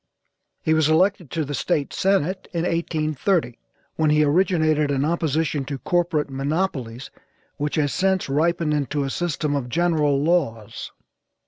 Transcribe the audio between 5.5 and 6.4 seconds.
to corporate